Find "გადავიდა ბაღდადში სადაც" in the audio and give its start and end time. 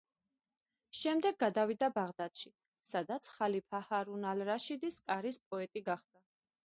1.43-3.29